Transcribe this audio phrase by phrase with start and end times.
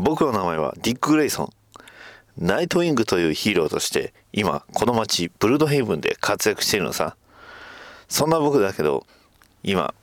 [0.00, 1.50] 僕の名前はディック・グレイソン。
[2.38, 7.16] ナイトウィングというヒーローとして今この街ブルードヘイブンで活躍しているのさ。
[8.08, 9.06] そんな僕だけど
[9.62, 9.94] 今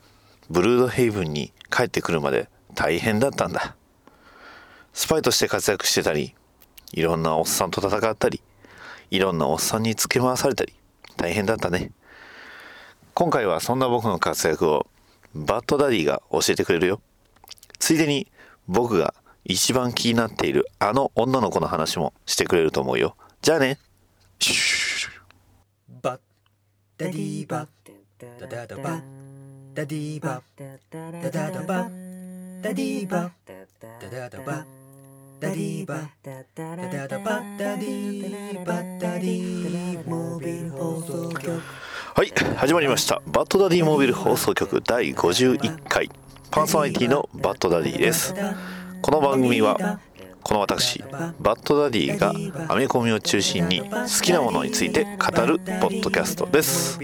[0.52, 3.76] ブルードヘイブンに帰ってくるまで大変だったんだ。
[4.94, 6.36] スパイとして活躍してたり、
[6.94, 8.42] いろんなおっさんと戦ったり、
[9.10, 10.74] いろんなおっさんにつけ回されたり、
[11.18, 11.92] 大変だったね。
[13.16, 14.86] 今回はそんな僕の活躍を
[15.34, 17.02] バッドダディが教えてくれるよ。
[17.80, 18.28] ついでに
[18.68, 19.16] 僕が
[19.50, 23.16] 一番気になっているあの女の子の話もしてくれると思うよ。
[23.42, 23.80] じゃあね。
[26.02, 26.20] バッ
[26.98, 27.68] ダディバッ
[28.40, 29.02] ダダダバッ
[29.74, 30.42] ダディバッ
[30.92, 33.32] ダダダバッダディバッ
[33.80, 34.66] ダダダバッ
[35.40, 36.44] ダディバッダ
[36.76, 41.62] ダダバッダディバッダディモービル放送局
[42.16, 43.22] はい、始まりました。
[43.28, 46.10] バッドダディモービル放送局第51回。
[46.50, 48.34] パーソナリティのバッドダディです。
[49.08, 50.02] この番組は、
[50.44, 51.02] この私、
[51.40, 52.34] バッドダディが
[52.68, 53.88] アメコミを中心に好
[54.22, 57.00] きなものについて語るポッドキャストです。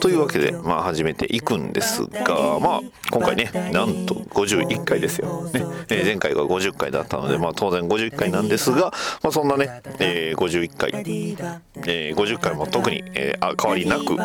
[0.00, 5.44] というわけで、まあ始めていくんですが、まあ今回ね、なんと51回ですよ。
[5.44, 14.18] ね、えー前回が50回だったので、まあ当然51回なんですが、まあそんなね、えー51回、えー50回も特に、えーあ変わりなく、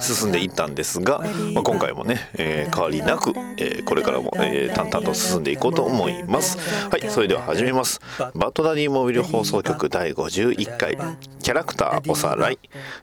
[0.00, 1.20] 進んでいったんですが、
[1.54, 6.58] まあ、今回もね、えー変わりなく、えーこれからも、えー淡々と進んでいこうと思います。
[6.90, 8.00] はいそれでは始めます。
[8.34, 10.96] バッドダディモビル放送局第51回
[11.42, 12.58] キャラクターおさらい。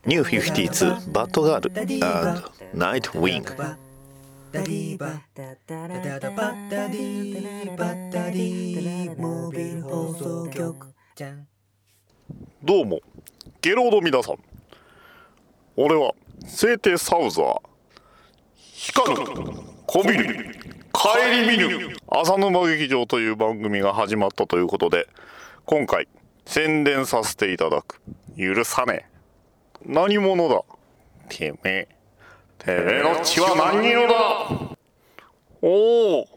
[0.06, 1.70] ニュー52バッドガー
[2.72, 3.56] ルナイトウィング
[4.52, 10.88] ダディバッダダダバッダディバッダディモービル放送局。
[11.16, 11.48] じゃん。
[12.64, 13.00] どうも、
[13.62, 14.36] ゲロード皆さん。
[15.76, 16.14] 俺は、
[16.46, 17.62] 聖帝サウザー。
[18.58, 19.26] 光る、
[19.86, 20.56] こびる、
[20.94, 25.08] 帰り見ぬ、浅沼劇場という番組が始まったということで、
[25.66, 26.08] 今回、
[26.46, 28.02] 宣伝させていただく。
[28.38, 29.18] 許さねえ。
[29.86, 30.62] 何者だ？
[31.30, 31.88] てめえ。
[32.60, 34.78] てめえの血は何色だ？
[35.62, 36.28] おお。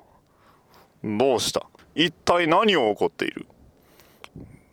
[1.04, 1.66] どうした？
[1.94, 3.46] 一体何を起こっている？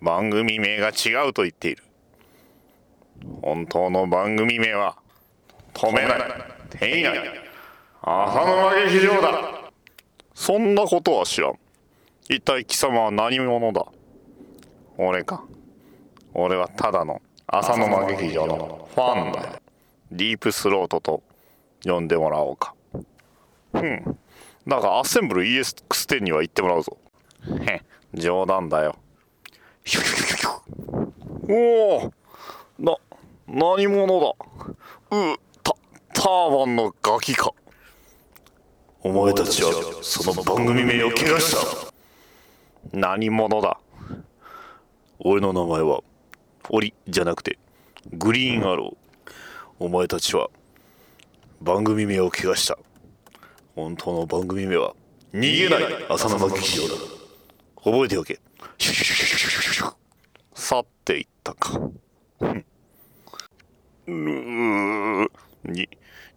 [0.02, 1.84] 番組名が違うと言っている
[3.42, 4.96] 本当の番組名は
[5.78, 6.20] 止めない。
[6.70, 7.20] ていない
[8.02, 9.72] 浅沼劇場だ。
[10.34, 11.60] そんなことは知らん。
[12.30, 13.86] 一体貴様は何者だ？
[14.98, 15.44] 俺か。
[16.34, 19.42] 俺はただの浅沼劇場のファンだ。
[19.42, 19.48] よ
[20.12, 21.24] ディープスロートと
[21.84, 22.74] 呼んでもらおうか。
[23.74, 24.18] うん。
[24.68, 26.98] だがアッセンブル EX10 には行ってもらうぞ。
[27.68, 27.82] へ
[28.14, 28.96] 冗談だよ。
[31.50, 32.14] おお。
[32.80, 32.98] な、
[33.48, 34.34] 何者だ？
[35.18, 35.40] う、
[36.18, 37.52] ターバンのガキか。
[39.02, 41.94] お前たちは、その番組名を怪我した。
[42.92, 43.80] 何者だ
[45.20, 46.02] 俺の名前は、
[46.72, 47.60] オリじゃなくて、
[48.14, 49.34] グリーンアロー。
[49.78, 50.50] お前たちは、
[51.62, 52.80] 番組名を怪我した。
[53.76, 54.96] 本当の番組名は、
[55.36, 56.96] 逃げない浅沼劇場だ。
[57.76, 58.40] 覚えておけ。
[60.56, 61.80] 去っていったか。
[62.40, 62.66] ふん
[64.08, 65.30] うー
[65.72, 65.88] に、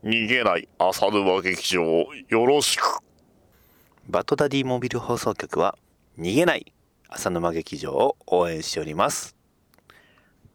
[0.05, 3.01] 逃げない浅沼劇場をよろしく。
[4.11, 5.79] バッドダディモビル放送局は
[6.19, 6.73] 逃げない
[7.09, 9.37] 浅沼劇場を応援しております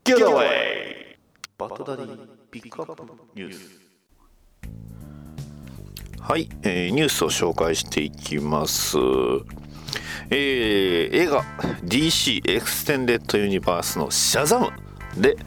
[0.03, 1.16] Get away!
[1.57, 2.17] バッドダディ
[2.51, 3.03] ピックアップ
[3.34, 3.79] ニュース
[6.19, 8.97] はい、えーニュースを紹介していきます
[10.29, 11.44] えー映画
[11.85, 14.72] DC エクステンデッドユニバースのシャザム
[15.16, 15.38] で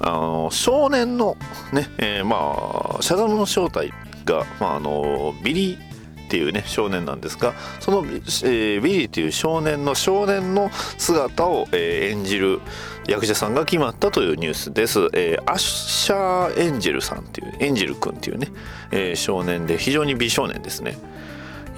[0.00, 1.36] あの少年の
[1.72, 3.92] ね、えーまあシャザムの正体
[4.24, 5.88] が、まあ、あのビリー
[6.26, 12.60] っていうね少年なんですがその、えービリーっていう少年の少年の姿を、えー演じる
[13.08, 18.48] 役者さんが決まったというニュースです、えーアッシャー・エンジェルさんっていうエンジェル君っていうね、
[18.90, 20.98] えー少年で非常に美少年ですね。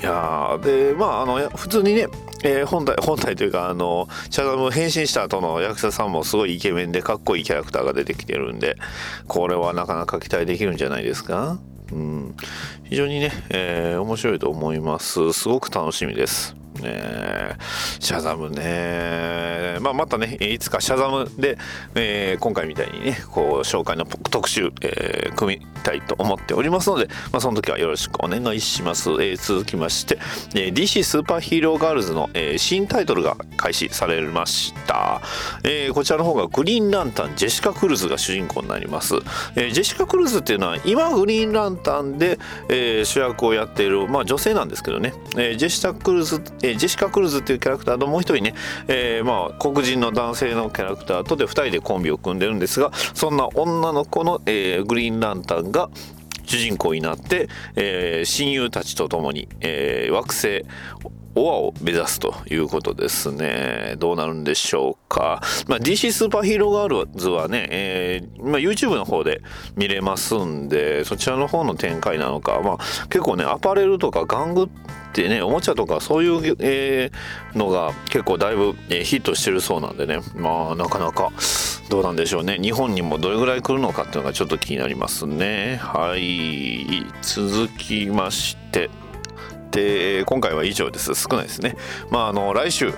[0.00, 2.06] いやーでまああの普通にね、
[2.42, 8.76] えー本体本体というかあのシャザム変身した後の役者さんもすごいイケメンでかっこいいキャラクターが出てきてるんで
[9.28, 11.58] これはなかなか期待できるんじゃないですか？
[11.92, 12.34] うん。
[12.84, 15.32] 非常にね、えー面白いと思います。
[15.34, 16.56] すごく楽しみです。
[16.80, 17.56] ね。
[18.00, 21.59] シャザムね、まあ、またねいつかシャザムで、
[21.94, 30.18] えー今回みたいにねこう紹介の特集、えー組みたいと思っておりますので、まあ、その時はよろしくお願いします、えー続きまして、
[30.54, 35.21] えー DC スーパーヒーローガールズの、えー新タイトルが開始されました、
[35.65, 39.15] えーこちらの方がグリーンランタンジェシカ・クルーズが主人公になります、
[39.56, 42.38] えージェシカ・クルーズっていうのは今グリーンランタンで、
[42.68, 48.54] えー主役をやっている、まあ、女性なんですけどね、えージェシカ・クルーズ、ええージェシカ・クルーズっていうキャラクターともう一人ね、
[48.88, 55.90] えーまあ、黒人の男性のキャラクターとで2人でコンビを組んでるんですがそんな女の子の、えーグリーンランタンが
[56.44, 60.64] 主人公になって、えー親友たちと共に、えー惑星
[61.34, 63.94] オアを目指すということですね。
[63.98, 65.40] どうなるんでしょうか。
[65.68, 69.42] まあ、DC スーパーヒーローガールズはね、えーまあ、YouTube の方で
[69.76, 72.78] 見れますんで、そちらの方の展開なのか、まあ、
[73.08, 74.68] 結構ね、アパレルとか玩具
[75.10, 81.30] ってね、おもちゃとかそういう、えーのが結構だいぶ、えーヒットしてるそうなんでね、まあ、なかなか
[81.91, 82.59] どうなんでしょうね。
[82.60, 85.80] 日本にもどれぐらい来るのかっていうのがちょっと気になりますね。
[85.83, 87.04] はい。
[87.22, 88.89] 続きまして、
[89.72, 91.77] で今回は以上です少ないですね
[92.10, 92.92] まああの来週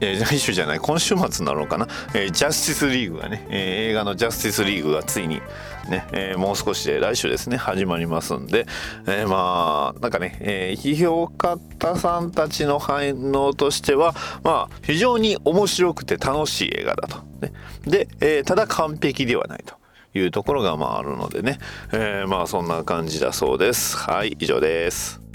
[0.00, 5.40] えー来週じゃない今週末なのかな、えージャスティスリーグがね、えー映画のジャスティスリーグがついに
[5.88, 8.66] ね、えーもう少しで来週ですね始まりますんで、
[9.06, 11.58] えーまあなんかね、えー批評家
[11.96, 17.52] さんたちの反応としてはまあ非常に面白くて楽しい映画だと、ね、
[17.84, 19.74] で、えーただ完璧ではないと
[20.14, 21.58] いうところがまああるのでね、
[21.92, 23.96] えーまあそんな感じだそうです。
[23.96, 25.29] はい以上です。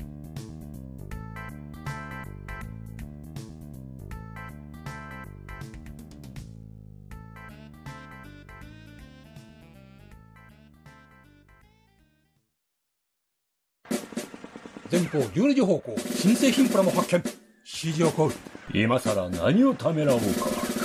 [14.91, 17.23] 前方12時方向新製品プラも発見。
[17.65, 18.31] 指示を行う
[18.71, 20.25] 今さら何をためらおうか。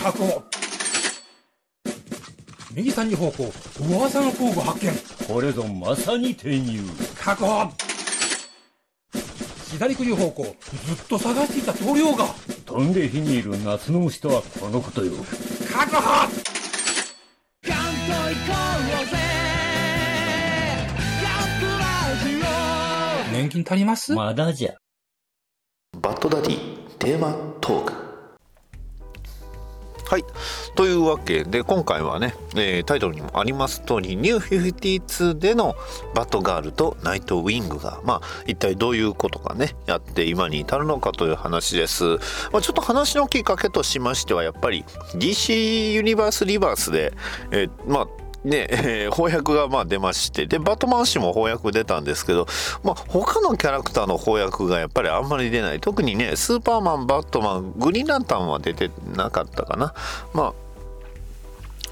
[0.02, 0.42] 確保
[2.72, 4.92] 右3時方向噂の工具発見。
[5.28, 6.80] これぞまさに転入。
[7.18, 7.70] 確保
[9.70, 10.48] 左9時方向ず
[10.94, 12.26] っと探していた棟梁が。
[12.64, 15.12] 飛んで火にいる夏の虫とはこのことよ。
[15.70, 16.59] 確保
[23.40, 24.74] 年金足りますまだじゃ。
[25.98, 26.58] バッドダディ
[26.98, 27.92] テーマトーク。
[30.06, 30.24] はい。
[30.74, 35.74] というわけで今回はね、えータイトルにもあります通りニュー52での
[36.14, 42.04] バッドガールとナイトウィングがまあ一体どういうことがねやって今に至るのかという話です、
[42.52, 44.84] まあ、ちょっと話のきっかけとしましてはやっぱり
[45.14, 47.14] DC ユニバースリバースで、
[47.52, 52.46] えーまあね、えー翻訳がまあ出ましてでバットマン氏も翻訳出たんですけど、
[52.82, 55.80] まあ、他のキャラクターの翻訳がやっぱりあんまり出ない。
[55.80, 59.92] 特にねスーパーマンバットマングリーンランタンは出てなかったかな。
[60.32, 60.54] まあ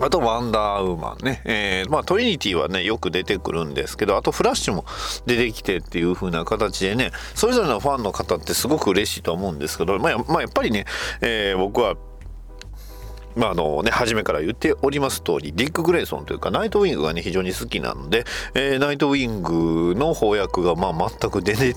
[0.00, 4.84] あとワンダーウーマンね、えーまあトリニティはねよく出てくるんですけどあとフラッシュも
[5.26, 10.84] 出てきてっていう風な形でねそれぞれのファンの方ってすごく嬉しいと思うんですけど、まあ、やまあやっぱりね、
[11.20, 11.96] えー僕は
[13.38, 18.24] まああのね、初めから言っております通り、ディック・グレイソンというか、ナイトウィングがね、非常に好きなので、
[18.54, 21.76] えーナイトウィングの翻訳が、まあ、全く出て、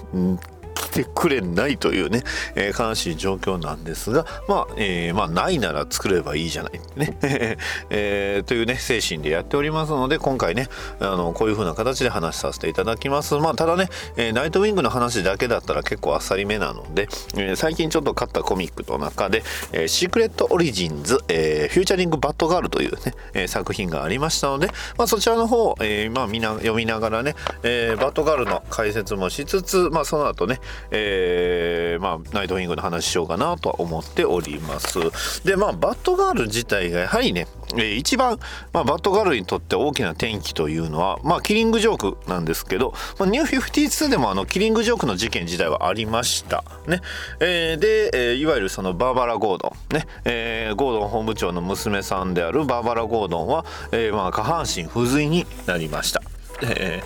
[0.73, 2.23] 来てくれないというね、
[2.55, 7.17] えー悲しい状況なんですが、まあ、えーまあ、ないなら作ればいいじゃないってね、
[7.89, 10.67] えーというね、精神でやっておりますので、今回ね、
[10.99, 13.35] あの、こういう風な形で話させていただきます。
[13.35, 30.59] まあ、ただね、えーナイトウィングの話だけだったら結構あっさりめなので、えー最近ちょっと買ったコミックの中で、えーシークレットオリジンズ、えーフューチャリングバッドガールというね、えー作品がありましたので、まあ、そちらの方、えーまあ、みな読みながらね、えーバッドガールの解説もしつつ、まあ、その後ね、
[30.91, 34.99] えーまあ、ナイトウィングの話しようかなとは思っております。
[35.45, 38.39] で、まあ、バッドガール自体がやはりね、えー一番、
[38.73, 46.63] まあ、バッドガールにとって大きな転機というのは、まあ、キリングジョークなんですけど、まあ、ニュー52でもあのキリングジョークの事件自体はありました。
[46.87, 47.01] ね。
[47.39, 50.07] えーで、えーいわゆるそのバーバラ・ゴードン、ね。
[50.25, 56.21] えーゴードン本部長の娘さんであるバーバラ・ゴードンは、えーまあ、下半身不随になりました。
[56.61, 57.03] で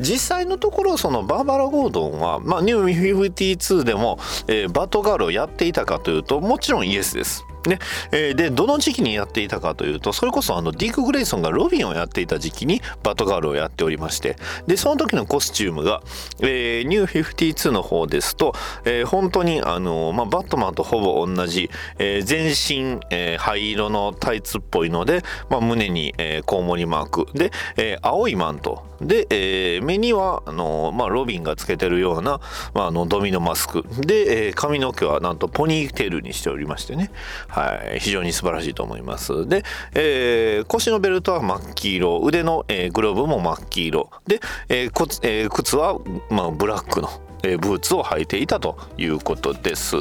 [0.00, 7.46] 実際のところそのバーバラ・ゴードンは、まあ、ニュー52でも、えーバトガールをやっていたかというともちろんイエスです。
[7.68, 7.78] ね。
[8.12, 16.02] えーでどの時期にやっていたかというとそれこそあのディーク・グレイソンがロビンをやっていた時期にバッドガールをやっておりましてでその時のコスチュームが、
[16.40, 18.54] えーニュー52の方ですと、
[18.84, 32.40] えー本当にあの、まあ、バットマンとほぼ同じ、えー全身、えー灰色のタイツっぽいので、まあ、胸に、えーコウモリマークで、えー青いマントで、えー目にはあの、まあ、ロビンがつけてるような、
[32.74, 37.10] まあ、あのドミノマスクで、えー髪の毛はなんとポニーテールにしておりましてね、
[37.56, 39.48] はい、非常に素晴らしいと思います。
[39.48, 42.20] で、えー腰のベルトは真っ黄色。
[42.22, 44.10] 腕の、えーグローブも真っ黄色。
[44.26, 45.98] で、えーこつえ靴は、
[46.28, 47.08] まあ、ブラックの。
[47.46, 49.96] えーブーツを履いていたということです。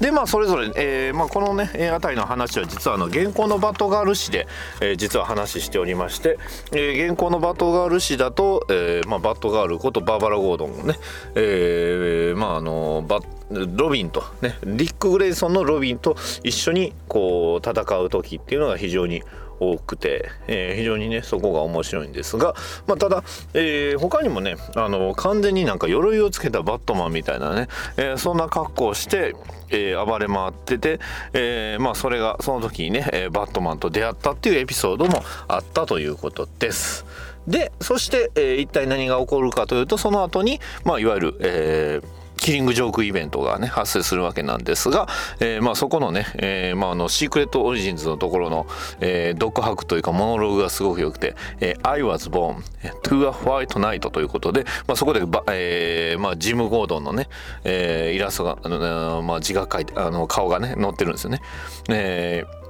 [0.00, 4.46] でまあそれぞれ、えーまあ、このねえーあたりの話は実はあの現行のバトガール誌で、
[4.80, 6.38] えー実は話しておりまして、
[6.72, 10.94] えー現行のバトガール誌だと、えーまあ、バットガールことバーバラ・ゴードンをね、
[11.34, 19.22] えーまああのバッロビンとねリック・グレイソンのロビンと一緒にこう戦う時っていうのが非常に
[19.60, 22.54] 多くて、えー非常にねそこが面白いんですが、
[22.86, 23.22] まあ、ただ、
[23.54, 29.34] えー他にもねあの完全になんか鎧をつけたバットマンみたいなね、えーそんな格好をして、
[29.70, 30.98] え暴れ回ってて、
[31.32, 37.04] えまあ、それがその時にね、えバットマンと出会ったっていうエピソードもあったということです。
[37.46, 45.06] でそして、え一体何が起こるかというとその後に、まあ、いわゆる、えーキリングジョークイベントがね発生するわけなんですが、
[45.40, 48.66] えーまあ、そこのね、えーまあ、あのシークレットオリジンズのところの、
[49.00, 52.62] えー、独白というかモノローグがすごく良くて「えー I was born
[53.02, 57.28] to a white knight」ということで、まあ、そこでば、えーまあ、ジム・ゴードンのね、
[57.64, 61.42] えーイラストが、あのまあ、字が書いてあの顔がね載ってるんですよね。
[61.90, 62.60] えー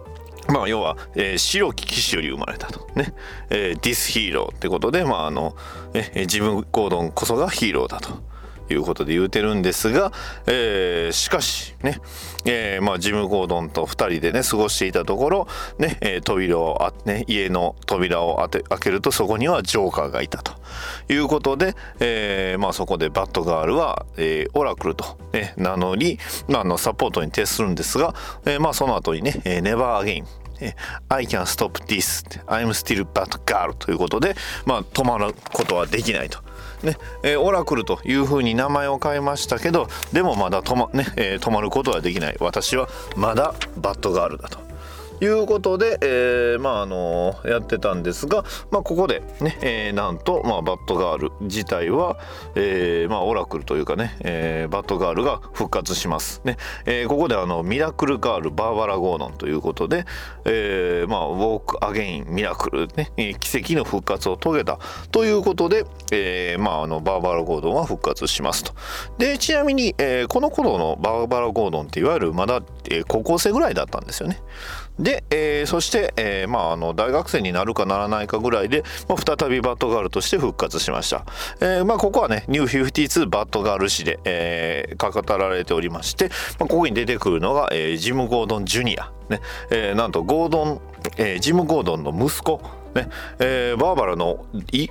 [0.52, 3.14] まあ要は、えー白き騎士より生まれたとね、
[3.50, 5.54] えー、 this hero ってことでまああの、
[5.94, 8.29] えージム・ゴードンこそがヒーローだと。
[8.74, 10.12] いうことで言うてるんですが、
[10.46, 12.00] えーしかしね、
[12.44, 15.48] えーまあ、ジム・ゴードンと2人でね過ごしていたところ、
[15.78, 20.52] ねえー扉をあ、ね、家の扉を当て開けるとそこにはジョーカーがいたと
[21.08, 28.14] いうことで、えーまあ、そこでバッドガールは、えーオラクルと、ね、名乗り、まあ、のサポートに徹するんですが、
[28.46, 30.24] えーまあ、その後にね「えー Never Again」
[31.08, 34.34] I can stop this I'm still bad girl ということで、
[34.66, 36.38] まあ、止まることはできないと。
[36.82, 44.69] ねえーオラクルというふうに名前を変えましたけどでもまだ止ま,、ねえー止まることはできない私はまだバッドガールだと。
[45.20, 52.18] いうことで、えーまああのやってたんですが、まあ、ここでね、えーなんと、まあ、バッドガール自体は、
[52.54, 56.40] えーまあ、オラクルというかね、えーバッドガールが復活します。
[56.44, 60.04] ね、えーここであのミラクルガールバーバラ・ゴードンということで、
[60.44, 63.10] えーまあ、ウォーク・アゲイン・ミラクル、ね、
[63.40, 64.78] 奇跡の復活を遂げた
[65.10, 68.72] ということで、えーまあ、あのバーバラ・ゴードンは復活しますと。
[69.18, 72.60] でちなみに、えーこの頃のバーバラ・ゴードンっていわゆるまだ、
[72.90, 74.40] えー高校生ぐらいだったんですよね。
[75.00, 81.24] で、えーそして、えーまあ、あの大学生になるかならないかぐらいで、まあ、再びバットガールとして復活しました、
[81.60, 86.28] えーまあ、ここはねニュー52バットガール誌で、えー語られておりまして、
[86.58, 89.40] まあ、ここに出てくるのが、えージム・ゴードン・ジュニア、ね。
[89.70, 90.80] えーなんとゴードン、
[91.16, 92.60] えージム・ゴードンの息子
[92.94, 93.08] ね。
[93.38, 94.46] えーバーバラの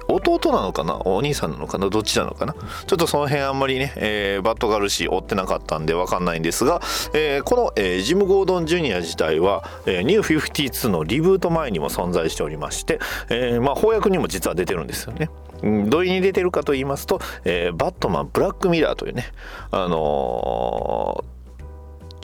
[0.08, 1.00] 弟なのかな？
[1.06, 1.90] お兄さんなのかな？
[1.90, 2.54] どっちなのかな？
[2.54, 6.82] ちょっとその辺あんまりね、えーバッドガール誌追ってなかったんでわかんないんですが、
[7.14, 15.30] えーこの、えージム・ゴードン・ジュニア自体は、えーニュー52のリブート前にも存在しておりまして、えーまあ、翻訳にも実は出てるんですよね。
[15.62, 19.26] どういうに出てるかと言いますと、えーバットマン・ブラック・ミラーというね、
[19.72, 21.39] あのー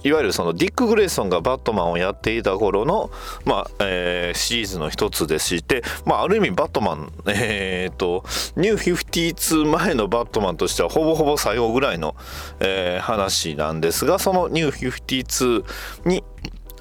[0.05, 3.09] いわゆるそのディック・グレイソンがバットマンをやっていた頃の、
[3.43, 8.23] まあえーシリーズの一つでして、まあ、ある意味バットマン、 えー、と
[8.55, 8.95] ニュー
[9.33, 12.15] 52前のバットマンとしてはほぼほぼ最後ぐらいの、
[12.59, 15.63] えー話なんですがそのニュー52
[16.05, 16.23] に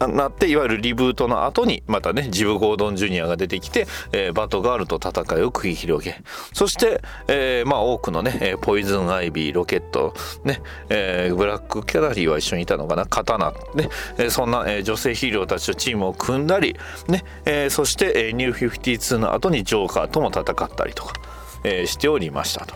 [0.01, 6.23] なっていわゆるリブートの後にまたねジム・ゴードン・ジュニアが出てきて、えーバトガールと戦いを繰り広げ
[6.53, 13.07] そして、えーまあ多くのねポイズン・アイビーロケットね、えーブラック・キャナリーは一緒にいたのかな？
[13.07, 16.77] 刀ね、えーそんな、えー女性ヒーローたちとチームを組んだり
[17.09, 21.15] ね、えーそして、えーニュー52の後にジョーカーとも戦ったりとか、
[21.63, 22.75] えーしておりましたと。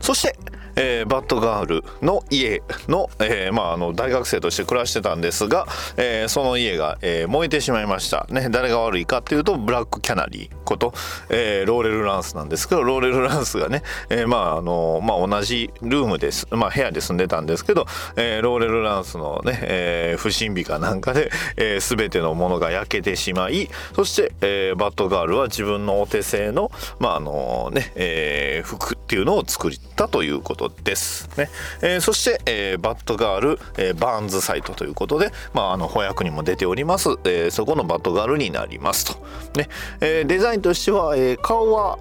[0.00, 0.36] そして、
[0.76, 5.66] えーバッドガールの家の,、えーまあ、あの大学生として暮らしてたんですが、
[5.96, 10.92] えーその家が、えー燃えてしまいました、ね、誰が悪いかっていうとブラックキャナリーこと、
[11.30, 31.30] えーローレル・ランスなんですけどローレル・ランスがね、えーまああのまあ、同じルームです、まあ、部屋で住んでたんですけど、えーローレル・ランスのね、えー不審火かなんかで、えー全てのものが焼けてしまいそして、えーバッドガールは自分のお手製の,、まああのねえー服っていうのを作ったということです。
[31.38, 31.48] ね、
[31.80, 39.24] えーそして、えーバッドガール、えーバーンズサイトということで、まあ、あの翻訳にも出ております、えーそこのバッドガールになりますと、
[39.56, 39.68] ね。
[40.00, 41.98] えーデザインとしては、えー顔は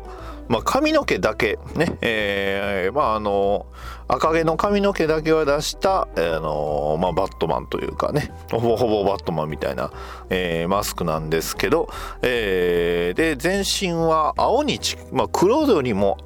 [0.47, 1.59] まあ、髪の毛だけ。
[1.75, 3.67] ね、えーまああの
[4.07, 9.91] 赤毛の髪の毛だけは出した、あのまあ、バットマンというかねほぼほぼバットマンみたいな、
[10.29, 11.89] えーマスクなんですけど、
[12.21, 16.17] えーで全身は青にち、まあ、黒よりも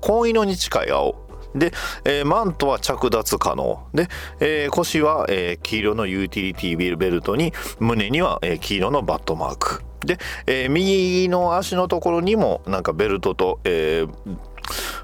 [0.00, 1.16] 紺色に近い青。
[1.54, 1.72] で、
[2.04, 3.86] えーマントは着脱可能。
[3.94, 4.08] で、
[4.40, 9.82] えー腰は、えー黄色のユーティリティビルベルトに胸には、え黄色のバットマーク。
[10.04, 14.36] で、え右の足のところにもなんかベルトと、えー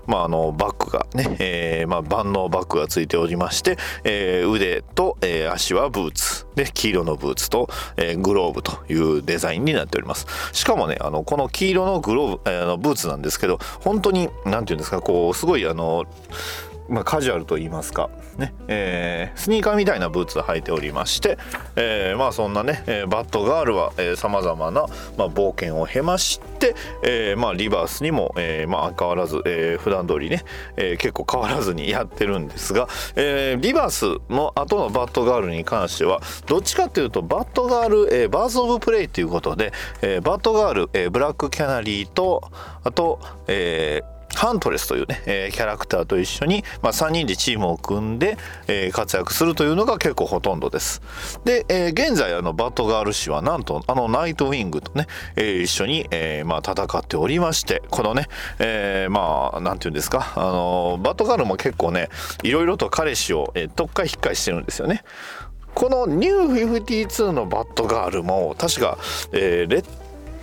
[0.06, 6.46] まあ、あのバッグがね、えーまあ、万能バッグがついておりまして、えー腕と、えー足はブーツ。
[6.54, 10.26] で黄色のブーツと、えーグローブというデザインになっております。
[10.52, 16.04] しかもねあのこの黄色のグローブ、えーのブーツなんですけど本当に何て言うんですかこうすごいあの
[16.88, 18.54] まあ、カジュアルと言いますか、ね。
[18.66, 21.38] えースニーカーみたいなブーツを履いておりまして、
[21.76, 30.44] えーまあそんなね、えーバッドガールはさまざまな、冒険を経まして、えまあ、リバースにも、えまあ、変わらず、えー普段通りね、
[30.76, 42.50] え結構変わらずにやってるんですが、えリバースの後のバッドガールに関してはどっちかっていうとバッドガール、えバーズ・オブ・プレイということで、えバッドガール、えブラック・キャナリーと
[42.82, 48.36] あと、えーハントレスというね、えーキャラクターと一緒に、まあ、3人でチームを組んで、
[48.68, 51.02] えー活躍するというのが結構ほとんどです。
[51.44, 55.06] で、えー現在あのバッドガール氏はなんとあのナイトウィングとね、
[55.36, 62.08] え一緒に、えまあ、戦っておりましてこのね、えまあなんていうんですかあのバッドガールも結構ね
[62.42, 65.02] いろいろと彼氏を、えー、特化引っかいしてるんですよね。
[65.74, 68.98] このニュー52のバッドガールも確か、
[69.32, 69.84] えーレッ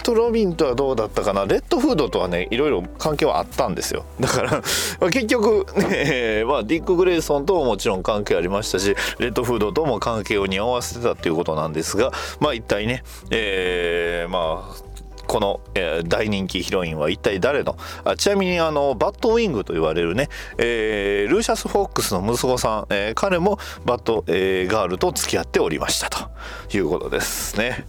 [0.05, 1.45] ドロビンとはどうだったかな？
[1.45, 4.05] レッドフードとはねいろいろ関係はあったんですよ。
[4.19, 4.61] だから
[5.11, 14.85] 結局、ね まあ、ディック・グレイソンとももちろん関係ありましたしレッドフードとも関係を匂わせてたっていうことなんですがまあ一体ね、えーまあ
[15.27, 17.75] この、えー大人気ヒロインは一体誰の？
[18.03, 26.29] あちなみにあのバッドウィングと言われるね、えールーシャス・フォックスの息子さん、えー彼もバッド、えーガールと付き合っておりましたと
[26.77, 27.87] いうことですね。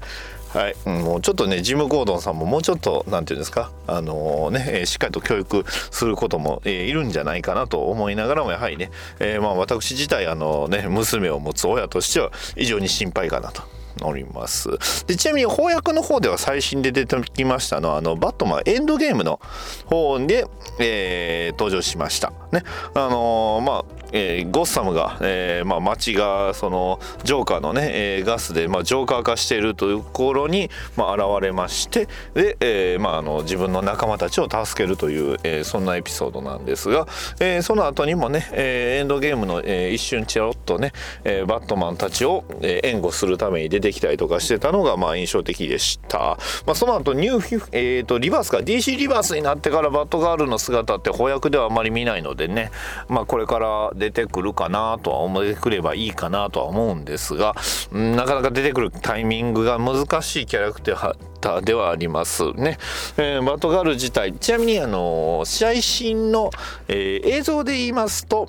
[0.57, 13.65] はい、うんもうちょっとねジム・ゴードンさんももうちょっと何て言うんですかあのね、しっかりと教育することも、えーいるんじゃないかなと思いながらもやはりね、えーまあ私自体あのね娘を持つ親としては非常に心配かなと。
[14.03, 14.69] おります。
[15.07, 19.41] でちなみに翻訳の方では最新で出てきましたのはあのバットマンエンドゲームの
[19.87, 20.47] 方で、
[20.79, 22.33] えー登場しました。
[22.53, 22.63] ね。
[22.95, 37.07] あのーまあ、えーゴッサムが、えーまあ、街がそのジョーカーのね、えーガスで、まあ、ジョーカー化しているというところに、まあ、現れましてで、えーまあ、あの自分の仲間たちを助けるという、えーそんなエピソードなんですが、
[37.41, 40.93] えーその後にもね、えーエンドゲームの、えー一瞬チロッとね、
[41.25, 48.59] えーバットマンたちを、えー援護するために出てきたりとかしてたのが、まあ、印象的でした、まあ、その後ニューフィフ、えー、とリバースか。
[48.59, 52.71] DC リバースになってからバットガールの姿って翻訳ではあまり見ないのでね、
[53.09, 57.55] まあ、これから出てくるかなとは思ってくればいいかなとは思うんですが、
[57.93, 62.79] なかなか出てくるタイミングが難しいキャラクターではありますね、
[63.17, 64.33] えーバットガール自体。
[64.35, 66.51] ちなみにあの試合シーンの、
[66.89, 68.49] えー映像で言いますと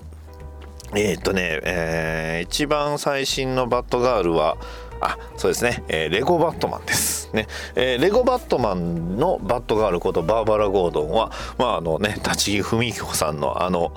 [0.95, 4.57] えーっとね、えー一番最新のバットガールは、
[5.01, 7.29] あ、そうですね、えーレゴバットマンです。
[7.33, 13.93] ね、えーレゴバットマンのバットガールことバーバラ・ゴードンは、まああのね、立木文彦さんのあの、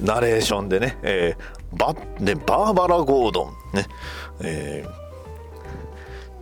[0.00, 3.86] ナレーションでね、えーバねバーバラ・ゴードン、ね、
[4.42, 5.09] えー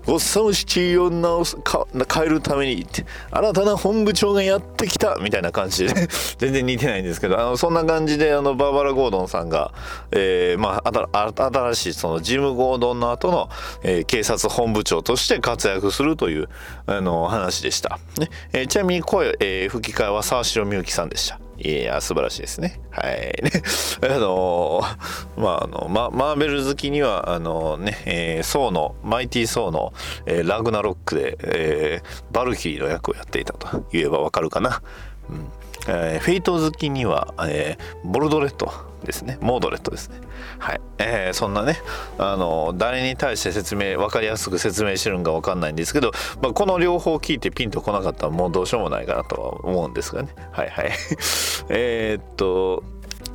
[0.08, 2.86] ゴッサムシティを直す変えるために
[3.30, 9.74] 新たな本部長がやってきたみたいな感じで、ね、 全然似てないんですけどあのそんな感じであのバーバラ・ゴードンさんが、
[10.10, 13.50] えーま、あ新しいそのジム・ゴードンの後の、
[13.82, 16.48] えー警察本部長として活躍するという
[16.86, 18.30] あの話でした、ね。
[18.54, 21.47] えーちなみに声、えー吹き替えは沢城みゆきさんでした。
[21.58, 22.80] いや素晴らしいですね。
[22.90, 23.34] はい。
[24.02, 24.80] あの
[25.36, 29.92] まああのママーベル好きにはあのね、えーソーのマイティーソーの、
[30.26, 34.82] えーラグナロックで、えーバルキリーの役をやっていたと言えばわかるかな。
[35.28, 35.46] うん
[35.88, 38.70] えーフェイト好きには、えーボルドレット
[39.04, 40.18] ですねモードレットですね
[40.58, 41.76] はい、えーそんなね
[42.18, 46.10] あの誰に対して説明分かりやすく説明してるんか分かんないんですけど、
[46.42, 50.30] まあ、この両方聞いてピンとこなかったらもうどうしようもないかなとは思うんですがね。
[50.52, 50.92] はいはい。
[51.70, 52.82] えっと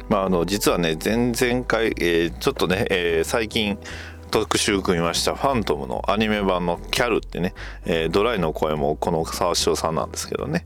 [0.10, 3.78] まああの実はね前々回、えーちょっとね、えー最近
[4.32, 7.54] 特集組みました「ファントム」のアニメ版の「キャル」ってね、
[7.86, 10.66] えードライの声もこの沢城さんなんですけどね。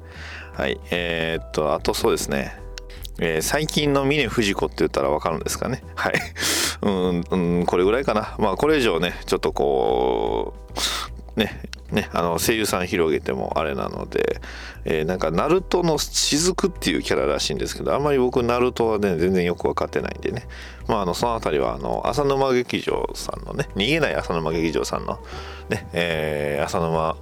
[0.54, 0.80] はい。
[0.89, 2.66] えーっとあとそうですね。
[3.19, 5.84] えー最近の峰不二子って言ったらわかるんですかね。
[5.95, 6.13] はい。
[6.82, 8.36] うん、うん、これぐらいかな。
[8.39, 10.53] まあこれ以上ねちょっとこ
[11.36, 14.39] うねねあの声優さん広げてもあれなので、
[14.86, 20.47] えーなんかナルトの雫っていうキャラらしいんですけどあんまり僕ナルトはね全然よく分かってないんでね。
[20.88, 25.19] まあ、あのその辺りはあの浅沼劇場さんのね逃げない浅沼劇場さんの
[25.69, 27.17] ね、えー、浅沼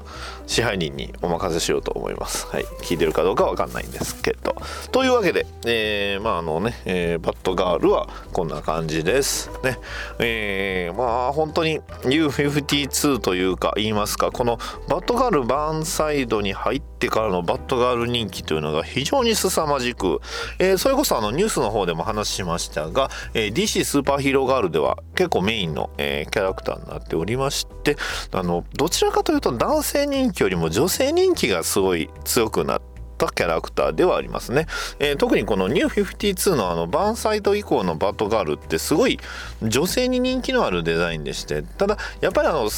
[0.48, 2.48] 支配人にお任せしようと思います。
[2.48, 4.56] はい、聞いてるかどうかわかんないんですけど。
[4.92, 9.50] というわけで、えー、まああのね、えー、バッドガールはこんな感じです。
[9.64, 9.80] ね、
[10.20, 20.22] えー、まあ本当に U52 というか言いますか、このバッドガールバーンサイドに入ってからのバッドガール人気というのが非常に凄まじく、
[20.60, 27.96] えー、それこそあのニュースの方でも話しましたが、えー、DC スーパーヒーローガールでは結構メインの、えー、キャラクターになっておりまして、
[28.34, 32.82] あのどちらかというと男性人気よりも女性人気がすごい強くなっ
[33.18, 34.68] たキャラクターではありますね、
[35.00, 39.20] えー特にこのニュー52のあのバーンサイド以降のバッドガールってすごい
[39.64, 42.70] 女性に人気のあるデザインでしてただやっぱりあの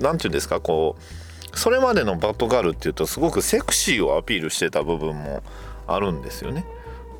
[0.00, 5.42] 何て言うんですかこうそれまでのバッドガールっていうとすごくセクシーをアピールしてた部分も
[5.86, 6.64] あるんですよね。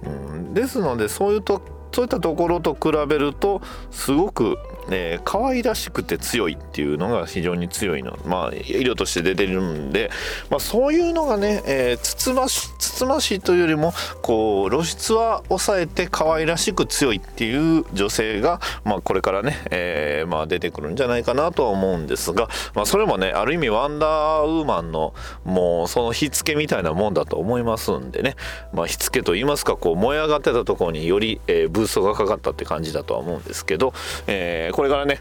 [0.05, 1.62] うん、ですのでそういうと
[1.94, 4.59] そういったところと比べるとすごく、
[4.90, 8.18] えー可愛らしくて強いっていうのが非常に強いの。
[8.27, 10.11] まあ色として出てるんで、
[10.51, 13.92] まあ、そういうのがね、えーつつましつつましいというよりも
[14.23, 28.37] こう露出は抑えて可愛らしく強いっていう女性が、まあ、これからね、えーまあ、出てくるんじゃないかなとは思うんですが、まあ、それもねある意味ワンダーウーマンのもうその火付けみたいなもんだと思いますんでね、
[28.73, 33.94] まあ、火付けと言いますかこう燃え上がってたところにより、えーブーストがかかったって感じだとは思うんですけど、
[34.27, 35.20] えーこれからね。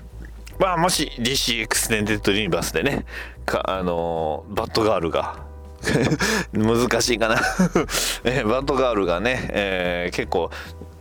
[0.57, 3.05] まあもし DC エクステンデッドユニバースでね
[3.45, 5.37] かあのーバットガールが
[6.53, 7.35] 難しいかな、
[8.23, 10.49] えバットガールがね、えー結構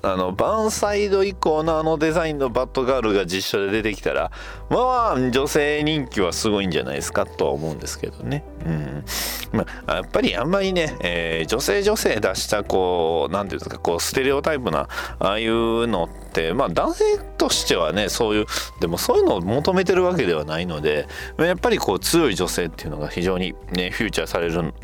[0.02, 4.32] あのバーンサイド以降のあのデザインのバットガールが実写で出てきたら
[4.68, 9.04] まあ女性人気はすごいんじゃないですかとは思うんですけどね、うん。
[9.52, 14.88] まあ、やっぱりあんまりね、えー女性女性出したこうなんていうんですかこうステレオタイプな
[15.20, 16.21] ああいうのって
[16.54, 17.04] まあ男性
[17.38, 18.46] としてはねそういう
[18.80, 21.06] でもそういうのを求めてるわけではないので
[21.38, 24.74] やっぱりこう強い女性っていうのが非常にねフューチャーされる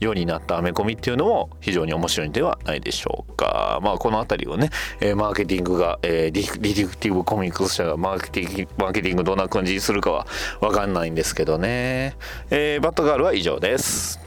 [0.00, 3.80] ようになったアメコミっていうのも非常に面白いんではないでしょうか。
[3.82, 4.70] まあこの辺りをね、
[5.00, 10.26] えマーケティングが、えーリリディクティブコミックス社がマーケティングマーケティングどんな感じにするかは
[10.60, 12.16] わかんないんですけどね、
[12.50, 14.20] えーバッドガールは以上です。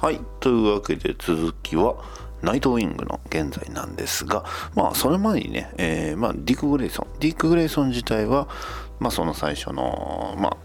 [0.00, 0.20] はい。
[0.40, 1.94] というわけで続きは
[2.42, 7.06] ナイトウィングの現在なんですがまあそれ前にね、えーまあ、ディーク・グレイソン。
[7.20, 8.48] ディーク・グレイソン自体は
[9.00, 10.56] まあその最初のまあ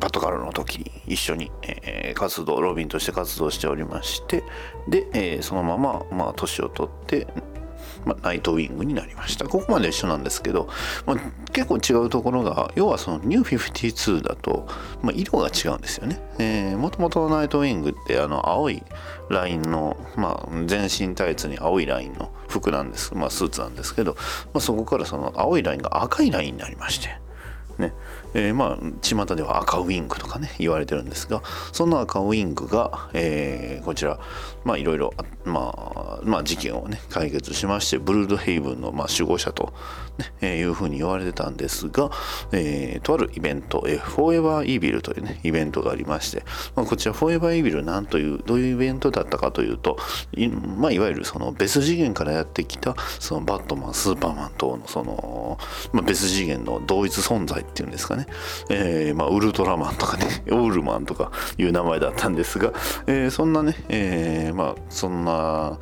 [0.00, 4.44] バットガルの時に一緒に、えー活動ロビンとして活動しておりまして
[4.88, 7.26] で、えーそのまままあ年を取って
[8.04, 9.46] ま、ナイトウィングになりました。
[9.46, 10.68] ここまで一緒なんですけど、
[11.06, 11.16] まあ、
[11.52, 14.66] 結構違うところが要はそのニュー52だと、
[15.02, 18.82] まあ、色が違うんですよね、えー、もともとのナイトウィングってあの青い
[19.28, 27.08] ラインの、まあ、全身タイツに青いラインの服なんです、まあ、スーツなんですけど、まあ、そこからその青いラインが赤いラインになりまして
[27.78, 27.92] ね。
[28.34, 34.18] えーまあ巷では赤ウィングとかね言われてるんですがその赤ウィングが、えーこちら
[34.64, 35.12] まあいろいろ
[35.44, 39.72] まあまあ事件をね解決しましてブルードヘイブンの、まあ、守護者と、
[40.18, 42.10] ねえーいうふうに言われてたんですが、
[42.52, 46.44] えーとあるイベント、えー、フォーエバーイービルというねイベントがありまして、
[46.76, 49.96] まあ、こちらフォーエバーイービルなんというどういうイベントだったかというと
[50.36, 55.58] い,、まあ、いわゆるその別次元からやってきたそのバットマンスーパーマン等のその、
[55.92, 58.26] まあ、別次元の同一存在っていうんですかね、
[58.68, 62.72] えーまあ、ウルトラマンとかねオールマンとかいう名前だったんですが、
[63.06, 65.78] えーそんなね、えーまあそんな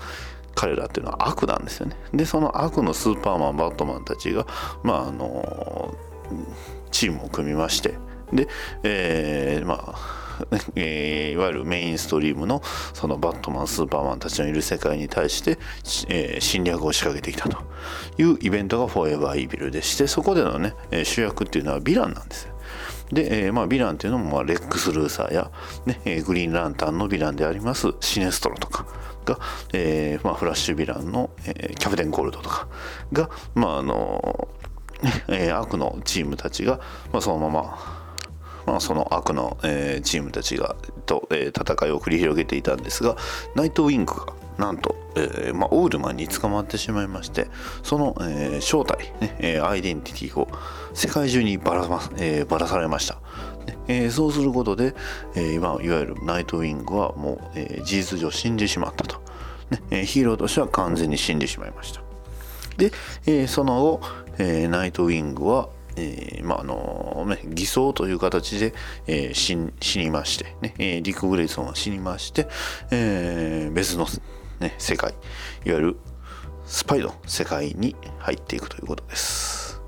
[0.54, 1.96] 彼らっていうのは悪なんですよね。
[2.12, 4.46] でその悪のスーパーマンバットマンたちが
[4.82, 5.94] まああの
[6.90, 7.94] チームを組みまして
[8.32, 8.48] で、
[8.82, 10.20] えーまあ
[10.74, 12.62] えーいわゆるメインストリームの
[12.94, 15.58] そのバットマンスーパーマンたちのいる世界に対して、
[16.08, 17.58] えー侵略を仕掛けてきたと
[18.18, 22.49] いうイベントがフォーエバーイービルでしてそこでのね主役っていうのはヴィランなんですよ。
[23.12, 25.50] で、えーまあ、ヴィランっていうのも、まあ、レックス・ルーサーや、
[25.86, 28.86] ねえーグリーンランタンのヴィランでありますシネストロとか
[29.24, 29.38] が、
[29.72, 32.68] えーまあ、フラッシュヴィランの、えーキャプテン・ゴールドとか
[33.12, 34.48] が、まああの
[35.28, 36.80] えー悪のチームたちが、
[37.12, 38.00] まあ、そのまま
[38.66, 43.16] まあ、その悪の、えーチームたちがと、えー戦いを繰り広げていたんですが
[43.54, 47.48] ナイトウィングがなんと、えーまあ、オールマンに捕まってしまいまして
[47.82, 50.48] その、えー正体、ねえーアイデンティティを
[50.94, 53.14] 世界中にばら,、まえーばらされました、
[53.66, 54.94] ねえそうすることで、
[55.34, 59.20] えー今いわゆるナイトウィングはもう、えー事実上死んでしまったと、
[59.70, 62.02] ねえーヒーローとしては完全に死んでしまいました。
[62.76, 62.92] で、
[63.26, 64.00] えーその後、
[64.38, 68.74] えーナイトウィングは、えーまああのね、偽装という形で、
[69.06, 72.48] えー死にまして、ねえーディック・グレイソンは死にまして、
[72.90, 74.06] えー別の、
[74.60, 75.14] ね、世界
[75.64, 75.96] いわゆる
[76.66, 79.80] スパイの世界に入っていくということです。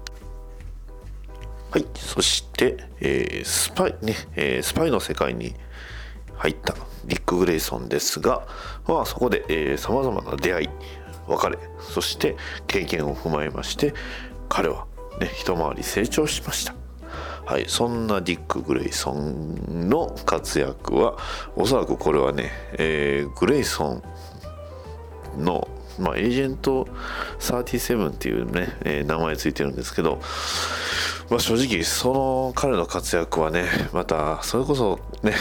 [1.71, 5.55] はいそして、えースパイね、えースパイの世界に
[6.37, 8.47] 入ったディック・グレイソンですが、
[8.87, 10.69] まあ、そこでさまざまな出会い
[11.29, 13.95] 別れそして経験を踏まえまして
[14.49, 14.87] 彼は、
[15.21, 16.75] ね、一回り成長しました。
[17.47, 21.17] はい、そんなディック・グレイソンの活躍は
[21.57, 24.03] おそらくこれはね、えーグレイソン
[25.39, 25.69] の、
[25.99, 26.87] まあ、エージェント
[27.41, 30.21] 37っていうね、えー名前ついてるんですけど、
[31.31, 35.35] まあ、正直その彼の活躍はねまたそれこそね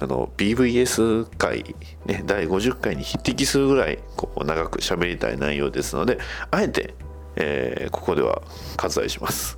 [0.00, 6.18] BVS 回、ね、第50回に匹敵するぐらいこう長く喋りたい内容ですので
[6.50, 6.94] あえて、
[7.36, 8.42] えーここでは
[8.76, 9.56] 割愛します。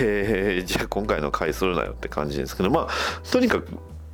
[0.00, 3.68] えーじゃあ今回の回するなよって感じですけどまあとにかく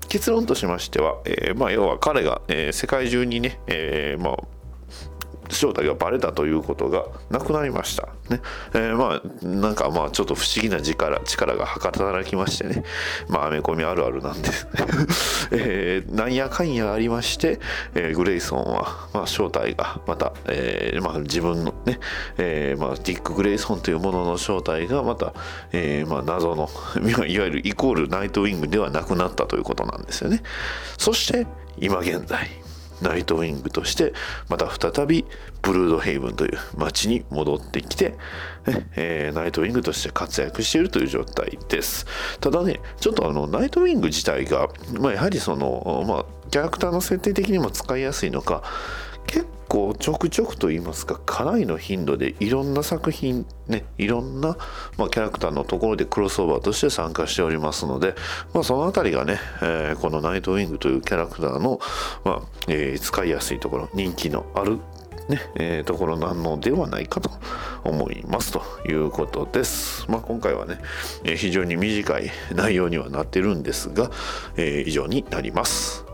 [0.09, 4.58] 結論としましては、えーまあ、要は彼が、えー世界中にね、えーまあ
[5.49, 8.09] 正体がバレたということがなくなりました。
[8.29, 8.41] ね。
[8.75, 12.85] えーまあ、なんかまあちょっと不思議な力、力が働きましてね。
[13.29, 14.67] まあ、アメコミあるあるなんです。
[15.53, 17.61] えーなんやかんやありまして、
[17.95, 22.01] えーグレイソンは、まあ、正体がまた、えーまあ、自分のね、
[22.37, 25.33] えーまあ、ディック・グレイソンというものの正体がまた、
[25.73, 26.69] えーまあ、謎の、
[27.27, 30.43] いわゆるイコールナイトウィングではなくなったということなんですよね。
[30.97, 31.47] そして、
[31.79, 32.49] 今現在、
[33.03, 34.13] ナイトウィングとして
[34.49, 35.25] また再び
[35.63, 38.11] ブルードヘイブンという街に戻ってきて、
[38.67, 42.07] ねえーナイトウィングとして活躍しているという状態です。
[42.41, 48.63] ただねちょっとあのナイトウィング自体が、まあ、やはりその、まあ、キャラクターの設定的にも使いやすいのか
[49.29, 54.57] 結構ちょくちょくと言いますかかなりの頻度でいろんな作品ねいろんな、
[54.97, 58.15] まあ、キャラクターのところでクロスオーバーとして参加しておりますので、
[58.55, 61.79] まあ、そのあたりがね、えーこのナイトウィングというキャラクターの、
[62.25, 64.79] まあえー使いやすいところ人気のある
[65.29, 67.31] ねえーところなのではないかと
[67.85, 70.07] 思いますということです。
[70.11, 70.79] まあ、今回はね、
[71.25, 74.11] えー非常に短い内容にはなってるんですが、
[74.57, 76.08] えー以上になります。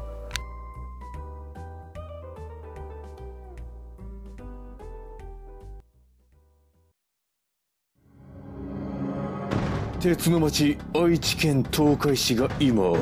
[10.05, 12.93] 鉄の町愛知県東海市が今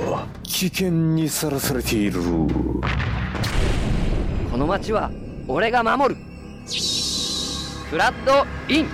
[0.44, 2.22] 危険にさらされている。
[4.48, 5.10] この町は
[5.48, 6.20] 俺が守る。
[7.90, 8.88] フラッドイン。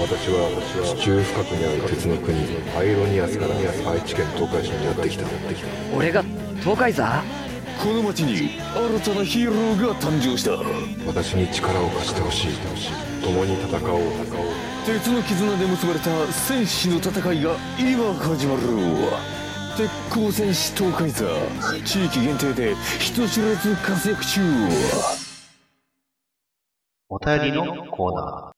[0.00, 2.36] 私は地中深くにある鉄の国
[2.76, 3.54] アイロニアスから
[3.92, 5.24] 愛知県東海市にやってきた。
[5.94, 6.24] 俺が
[6.62, 7.22] 東海座？
[7.80, 10.50] この町に新たなヒーローが誕生した。
[11.06, 12.48] 私に力を貸してほしい。
[13.22, 14.00] 共に戦おう
[14.86, 18.62] 鉄の絆で結ばれた戦士の戦いが今始まる
[19.76, 21.26] 鉄鋼戦士東海座
[21.84, 24.40] 地域限定で人知れず活躍中
[27.10, 28.52] お便りのコーナ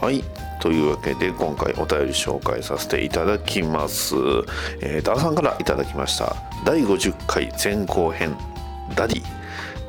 [0.00, 0.24] はい。
[0.60, 4.14] というわけで今回お便り紹介させていただきます。
[4.80, 6.36] えー、ダーさんからいただきました。
[6.64, 8.36] 第50回前後編
[8.94, 9.41] ダディ。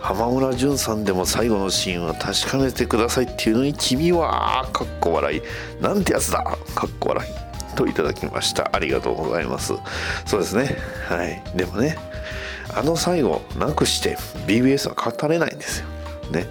[0.04, 5.42] 浜村淳さんでも最後のシーンは確かめてくださいっていうのに君はかっこ笑い。
[5.82, 6.44] なんてやつだ。
[6.76, 7.76] かっこ笑い。
[7.78, 8.70] といただきました。
[8.74, 9.74] ありがとうございます。
[10.26, 10.76] そうですね。
[11.08, 11.42] はい。
[11.56, 11.98] でもね
[12.76, 15.88] あの最後なくして BBS は語れないんですよ。
[16.32, 16.48] ね。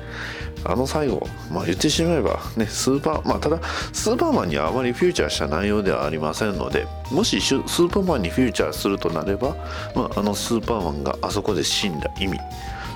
[0.65, 3.61] あの最後、まあ、言ってしまえば、ね、スーパー、まあ、ただ、
[3.93, 9.57] スーパーマンにはあまりフューチャーした内容ではありませんので、もしスーパーマンにフューチャーするとなれば、
[9.97, 12.39] まあ、あのスーパーマンがあそこで死んだ意味、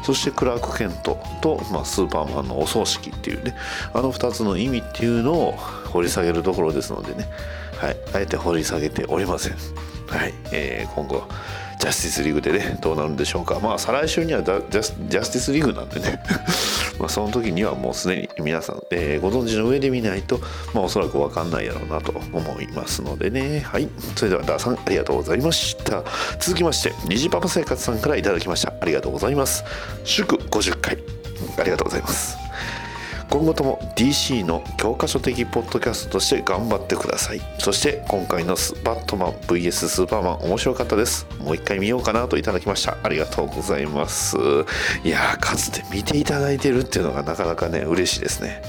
[0.07, 3.57] そしてクラーク・ケントと、まあ、スーパーマンのお葬式っていうね、
[3.93, 5.53] あの2つの意味っていうのを
[5.87, 7.29] 掘り下げるところですのでね、
[7.77, 9.55] はい、あえて掘り下げておりません。
[10.07, 11.25] はい、えー今後、
[11.81, 13.59] ジャスティスリーグでね、どうなるんでしょうか。
[13.59, 16.23] まあ、再来週にはジャジャスティスリーグなんでね、
[16.99, 20.39] まあその時にはもうすでに皆さん、えーご存知の上で見ないと、
[20.73, 23.61] まあ、おそらく分かんないやろうなと思いますのでね。
[23.61, 23.89] はい。
[24.15, 26.05] それでは、ダーさん、ありがとうございました。
[26.39, 28.73] 続きまして、虹パパ生活さんから頂きました。
[28.81, 29.65] ありがとうございます。
[30.05, 30.99] 祝50回、
[31.59, 32.46] ありがとうございます。
[33.31, 37.41] 今後とも DC の教科書的ポッドキャストとして頑張ってください。
[37.59, 41.27] そして今回のスバットマン VS スーパーマン面白かったです。
[41.41, 42.97] もう一回見ようかなといただきました。
[43.03, 44.37] ありがとうございます。
[45.05, 48.63] いやーかつて見ていただいてるっていうのがなかなかね嬉しいですね。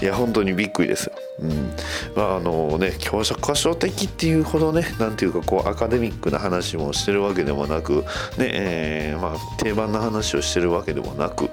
[0.00, 1.12] いや本当にびっくりですよ。
[1.40, 1.70] うん、
[2.14, 8.04] まああのね教職科書的っていうほどねなんていうかこうアカデミックな話もしてるわけでもなく
[8.36, 11.50] ね、えーまあ定番な話をしてるわけでもなく、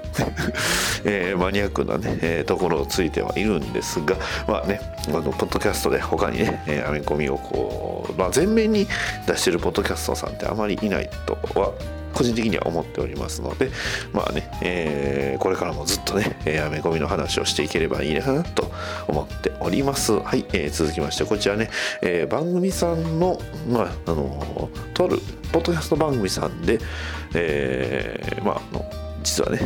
[1.04, 8.86] えーマニアックなね、えーところをついてはいるんですがまあねあのポッドキャストで他にね、えーアメコミをこう、まあ、前面に
[9.26, 11.72] 出してるポッドキャストさんってあまりいないとは
[12.14, 13.70] 個人的には思っておりますので
[14.12, 18.70] まあね、えーこれからもずっとねえーアメコミの話をしていければいいなと
[19.08, 21.70] 思っておりますはい、えー続きましてこちらね、
[22.02, 25.18] えー番組さんのまああのとある
[25.52, 26.78] ポッドキャスト番組さんで
[27.34, 28.84] えーまあの
[29.22, 29.58] 実はね、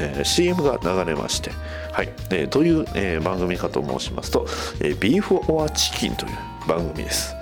[0.00, 1.50] えー CM が流れまして、
[1.92, 4.46] はいえーどういう、えー番組かと申しますと
[4.80, 6.32] 「えー、ビーフ・オア・チキン」という
[6.66, 7.34] 番組です。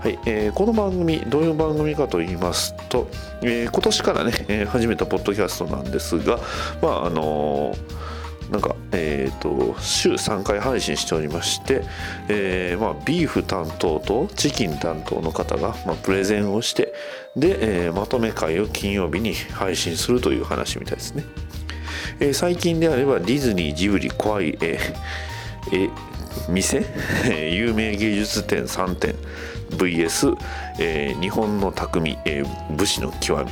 [0.00, 3.08] はいえーこの番組どういう番組かと言いますと、
[3.42, 6.38] えー今年からね、えー始めたポッドキャストなんですが
[6.80, 8.08] まああのー
[8.52, 11.82] なんか、えー、と週3回配信しておりまして、
[12.28, 16.94] えーまあ、ビーフ担当とチキン担当の方が、まあ、プレゼンをして
[17.36, 21.24] で、えーまとめ会を金曜日に配信するという話みたいですね。
[22.20, 24.78] えー最近であればディズニージブリ怖い、 えー
[25.72, 25.90] えー
[26.48, 26.84] 店
[27.52, 29.14] 有名芸術展3点
[29.70, 30.36] VS、
[30.78, 33.50] えー日本の匠、えー武士の極み、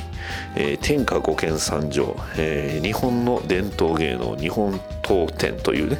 [0.55, 5.97] えー天下五剣三条、えー日本の伝統芸能日本刀展というね、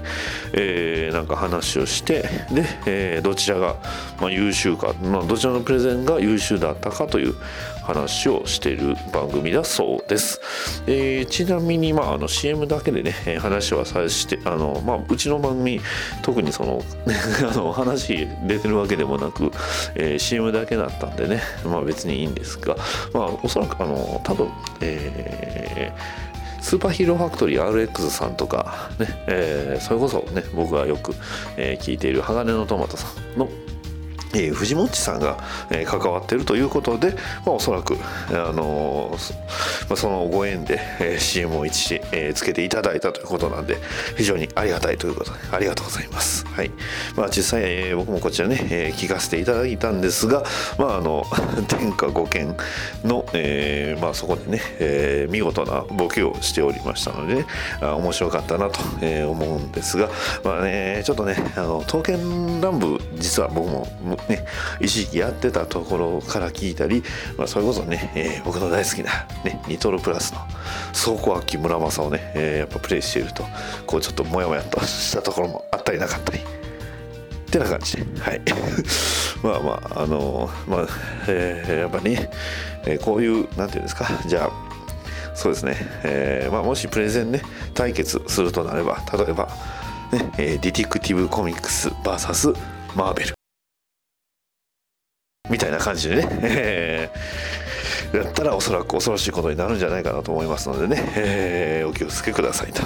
[0.53, 3.75] えーなんか話をしてで、えーどちらが、
[4.19, 7.35] まあ、優秀か、まあ、どちらのプレゼンが優秀だったかという
[7.83, 10.41] 話をしている番組だそうです、
[10.87, 15.79] えーちなみに、まあ、あの CM だけでね話はさしてあの、まあ、うちの番組
[16.21, 16.83] 特にその
[17.49, 19.51] あの話出てるわけでもなく、
[19.95, 22.75] えー CM だけだったんでね、まあ、別にいいんですが、
[23.13, 24.49] まあ、おそらくあの多分、
[24.81, 26.26] えー
[26.67, 31.13] スーパーヒーローファクトリー RX さんとかね、えーそれこそね僕がよく、
[31.55, 33.47] えー聞いている鋼のトマトさんの
[34.33, 35.37] えー藤本さんが、
[35.69, 37.11] えー関わっているということで、
[37.45, 37.95] まあ、おそらく、
[38.29, 39.39] あのーそま
[39.91, 43.77] あ、そのご縁で、えー CM を一時、えーつけていただいたということなんで
[44.17, 46.71] 非常にありがたいということでありがとうございます、はい。
[47.15, 50.43] まあ、実際、えー僕もこちらね、えー聞かせていただいたんですが、
[50.77, 51.25] まあ、あの
[51.67, 52.55] 天下五剣
[53.03, 57.45] の、えーまあ、そこでね、えー見事なボケをしておりましたので、ね、
[57.81, 60.09] あ面白かったなと、えー思うんですが、
[60.43, 63.87] まあね、ちょっとねあの刀剣乱舞実は僕も
[64.27, 64.45] ね
[64.79, 67.03] 一時期やってたところから聞いたり、
[67.37, 69.11] まあ、それこそね、えー僕の大好きな、
[69.43, 70.39] ね、ニトロプラスの
[70.93, 73.43] 倉庫秋村正をね、えーやっぱプレイしていると
[73.85, 76.39] こうちょっとモヤモヤとしたところもあったりなかったり。
[77.47, 78.41] ってな感じで、はい。
[79.41, 80.87] まあまあ、あのまあ、
[81.27, 82.29] えーやっぱね、
[82.85, 84.51] えーこういう、なんていうんですか、じゃあ、
[85.33, 87.41] そうですね、えーまあ、もしプレゼンね、
[87.73, 89.47] 対決するとなれば、例えば、
[90.11, 92.53] ね、えーディティクティブコミックス VS
[92.95, 93.36] マーベル。
[95.49, 97.09] みたいな感じでね、
[98.13, 102.81] やったらおそらく恐ろしいことになるんじゃないかなと思いますのでね、お気をつけくださいと。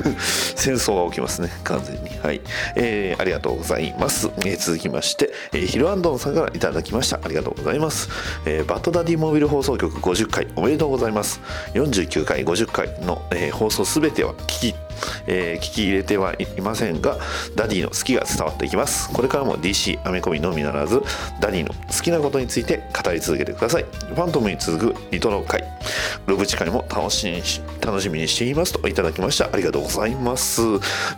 [0.56, 1.50] 戦争が起きますね。
[1.64, 2.10] 完全に。
[2.22, 2.40] はい、
[2.76, 7.20] えーありがとうございます、えー続きまして、えーヒルアンドンさんからいただきました。
[7.22, 8.08] ありがとうございます、
[8.44, 11.40] えーバッドダディモビル放送局50回おめでとうございます。
[11.74, 14.74] 49回50回の、えー放送すべては聞き
[15.26, 17.18] えー聞き入れてはいませんが
[17.54, 19.10] ダディの好きが伝わっていきます。
[19.12, 21.02] これからも DC アメコミのみならず
[21.40, 23.84] ダディの好きなことについて語り続けてください。
[23.84, 25.64] ファントムに続くリトロ会。
[26.26, 29.48] ロブチ会も楽しみにし楽しみにしていますといただきました。
[29.52, 30.60] ありがとうございます。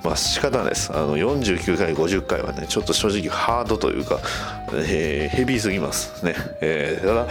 [0.04, 0.92] まあ仕方ないです。
[0.92, 4.20] あの49回50回はねちょっと正直ハードというか、
[4.74, 7.26] えーヘビーすぎますね、えーただ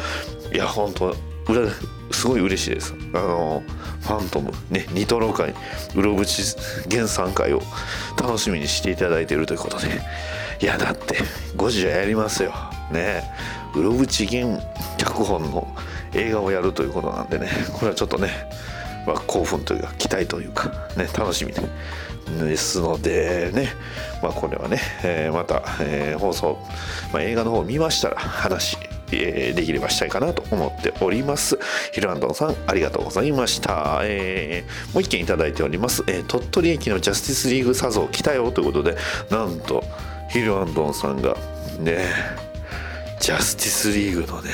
[0.54, 1.16] いや本当
[2.12, 2.94] すごい嬉しいです。
[3.14, 3.64] あの
[4.02, 5.54] ファントムねニトロ会
[5.96, 6.42] うろぶち
[6.90, 7.62] 原産会を
[8.18, 9.88] 楽しみにしていただいているということで。
[10.62, 11.18] いやだって
[11.56, 12.54] ゴジラやりますよ。
[12.92, 13.24] ね。
[13.76, 14.60] うろぶち原
[14.98, 15.68] 脚本の
[16.14, 17.50] 映画をやるということなんでね。
[17.74, 18.30] これはちょっとね、
[19.08, 21.54] まあ、興奮というか期待というかね楽しみ
[22.48, 23.70] ですのでね、
[24.22, 26.58] まあ、これはね、えーまた、えー放送、
[27.14, 28.78] まあ、映画の方を見ましたら話
[29.12, 31.58] えーできればしたいかなと思っております。
[31.92, 34.02] ヒルアンドンさん、ありがとうございました。
[34.04, 36.04] えーもう一件いただいております。
[36.08, 38.96] えー鳥取駅のジャスティスリーグさぞ来たよということで、
[39.30, 39.84] なんと、
[40.30, 41.36] ヒルアンドンさんが、
[41.80, 42.06] ね、
[43.20, 44.52] ジャスティスリーグのね、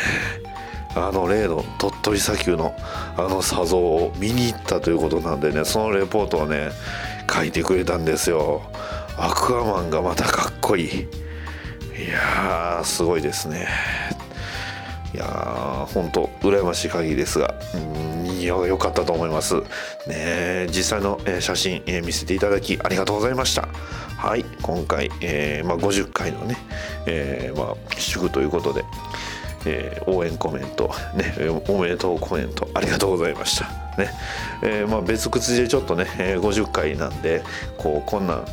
[0.95, 2.73] あの例の鳥取砂丘の
[3.17, 6.71] あの砂像を見に行ったということなんでねそのレポートをね
[7.31, 8.61] 書いてくれたんですよ
[9.17, 13.67] アクアマンがまたかっこいいいやーすごいですね
[15.15, 19.55] いやー本当羨ましい限りですがうんいや良かったと思います
[20.07, 23.69] ね実際のえ写真え見せていただきありがとうございました
[24.17, 26.57] はい今回、えーまあ、50回のね、
[27.05, 28.83] えーまあ、祝ということで
[29.65, 31.33] えー応援コメント、ね、
[31.69, 33.65] おめでとうコメントありがとうございました。
[33.97, 34.11] ね
[34.61, 37.41] えーまあ、別口でちょっとね、えー50回なんで
[37.77, 38.45] こうこんなん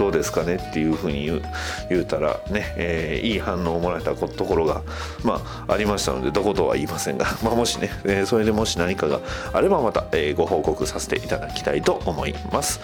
[0.00, 1.42] どうですかねっていうふうに言う
[1.90, 4.82] 言うたらね、えーいい反応をもらえたこところが
[5.22, 9.20] まあありましたのでどことは言いませんが、 まあ、もしね、えーそれでもし何かが
[9.52, 12.80] あればまた、えーご報告させていただきたいと思います。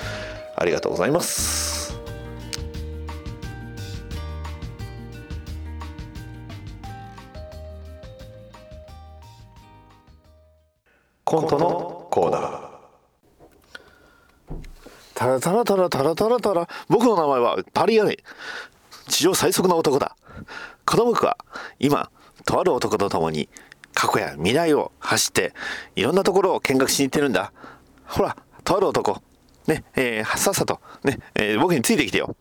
[0.56, 1.96] ありがとうございます。
[11.24, 12.66] コントのコーナー
[15.26, 18.16] タラタラタラタラタラタラ僕の名前はパリアネ
[19.08, 20.16] 地上最速の男だ。
[20.84, 21.36] この僕は
[21.78, 22.10] 今
[22.44, 23.48] とある男と共に
[23.94, 25.52] 過去や未来を走って
[25.96, 27.52] いろんなところを見学しに行ってるんだ。
[28.06, 29.20] ほらとある男。
[29.66, 32.36] ねえーさっさとね、えー僕についてきてよ。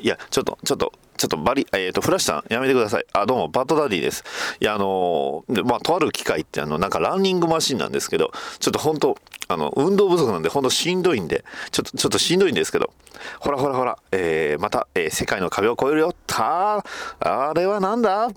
[0.00, 3.04] いやちょっとちょっとちょっとバリ、えっ、と、フラッシュさん、やめてください。
[3.12, 4.22] あ、どうも、バッドダディです。
[4.60, 8.30] いや、あのーまあ、とある機械って、あの、なんかランニングマシンなんですけど、
[8.60, 9.18] ちょっと本当
[9.48, 12.92] あの、運動不足なんで、本当しんどいんで、ちょっと、ちょっとしんどいんですけど、
[13.40, 16.14] ほらほらほら、えーまた、えー世界の壁を越えるよ。
[16.28, 18.28] たーあれはなんだ？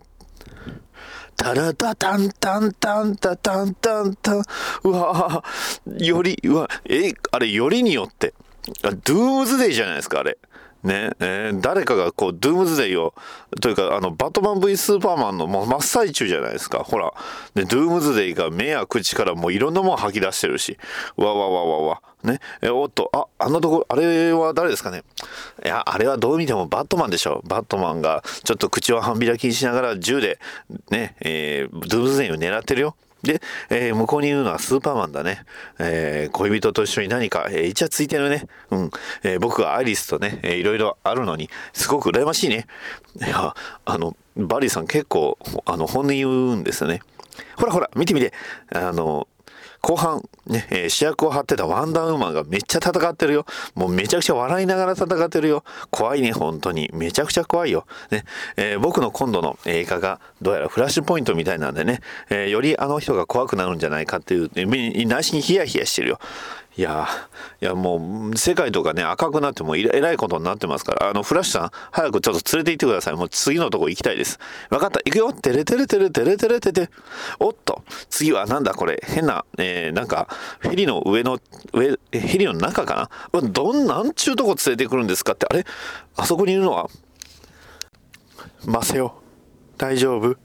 [1.38, 4.44] タラタタンタンタンタタンタンタン。
[4.86, 5.44] うわ、
[6.00, 8.34] より、うわ、え、あれ、よりによって。
[8.84, 10.40] あドゥームズデイじゃないですか、あれ。
[10.84, 13.14] ね、えー誰かがこう、ドゥームズデイを、
[13.62, 16.80] というか、あの、バットマン V スーパーマンのもう真っ最中じゃないですか。
[16.80, 17.14] ほら。
[17.54, 20.78] で、ドゥームズデイが目や口からもういろんなもん吐き出してるし。
[21.18, 22.02] わわわわわ。
[22.24, 22.40] ね。
[22.62, 25.04] えおっと、あ、あのところ、あれは誰ですかね。
[25.64, 27.42] いや、あれはどう見てもバットマンでしょ。
[27.46, 30.40] バットマンがちょっと口を半開きにしながら銃で、
[30.90, 32.96] ね、えー、ドゥームズデイを狙ってるよ。
[33.24, 35.44] で、えー向こうにいるのはスーパーマンだね。
[35.80, 38.48] えー恋人と一緒に何か、えーイチャついてるね。
[38.72, 38.92] うん。
[39.24, 42.68] えー僕はアイリスとね、えーいろいろあるのに、すごく羨ましいね。
[43.18, 43.56] いや、
[43.86, 47.02] あの、バリーさん結構、あの、本音言うんですよね。
[47.58, 48.34] ほらほら、見てみて。
[48.74, 49.28] あの、
[49.82, 53.46] 後半、ね、えー主役を張ってたワンダーウーマンがめっちゃ戦ってるよ。
[53.76, 55.64] もうめちゃくちゃ笑いながら戦ってるよ。
[55.90, 56.90] 怖いね、本当に。
[56.94, 57.86] めちゃくちゃ怖いよ。
[58.12, 58.24] ね、
[58.58, 66.20] えー僕の今度の映画がどうやらフラッシュポイントみたいなんでね、えーよりあの人が怖くなるんじゃないかっていう、えー内心ヒヤヒヤしてるよ。
[66.78, 67.06] いや
[67.62, 73.16] いやもう世界とかね赤くなってもえらいことになってますからあのフラッシュさん早くちょっと連れて行ってください。
[73.16, 74.40] もう次のとこ行きたいです。
[74.70, 75.02] 分かった。
[75.04, 75.34] 行くよ。
[75.34, 76.90] テレテレテレテレテレテテ
[77.40, 77.84] おっと。
[78.10, 79.04] 次はなんだこれ。
[79.06, 80.30] 変な、えーなんか
[80.62, 81.40] ヘリの上の
[81.74, 83.42] 上ヘリの中かな。
[83.42, 85.48] どんなんちゅうとこ連れてくるんですかって。
[85.50, 85.66] あれ？
[86.16, 86.88] あそこにいるのは？
[88.66, 89.22] マセオ
[89.78, 90.38] 大丈夫。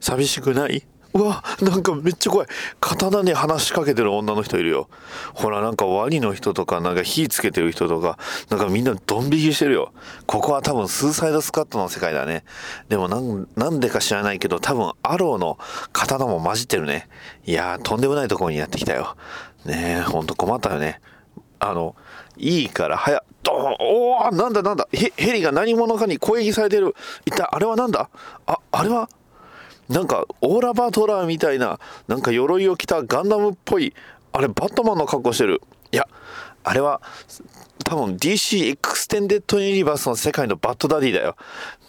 [0.00, 0.86] 寂しくない？
[1.12, 2.48] うわなんかめっちゃ怖い。
[2.80, 4.88] 刀に話しかけてる女の人いるよ。
[5.34, 9.92] ほらなんかワニの人とかなんか火つけてる人とかなんかみんなドン引きしてるよ。
[10.26, 12.44] ここは多分スーサイドスカットの世界だね。
[12.88, 15.58] でもなんなんでか知らないけど多分アローの
[15.92, 17.08] 刀も混じってるね。
[17.44, 19.16] いやーとんでもないところにやってきたよ。
[19.64, 21.00] ねえほんと困ったよね。
[21.58, 21.94] あの、
[22.38, 24.88] いいから早っ、どおおなんだなんだ。
[24.92, 26.94] ヘ、ヘリが何者かに攻撃されてる。
[27.26, 28.08] 一体あれはなんだ？
[28.46, 29.10] あ、あれは
[29.90, 33.92] なんか、オーラバトラーみたいな、なんか鎧を着たガンダムっぽい、
[34.32, 35.60] あれ、バットマンの格好してる。
[35.90, 36.06] いや、
[36.62, 37.02] あれは、
[37.84, 41.34] 多分 DC エクステンデッドユニバースの世界のバッドダディだよ。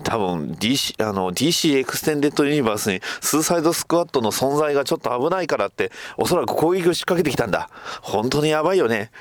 [0.04, 7.70] 多分 DC、あの DC エクステンデッドユニバースにスーサイドスクワッドの存在がちょっと危ないからって、おそらく攻撃を仕掛けてきたんだ。
[8.02, 9.12] 本当にやばいよね。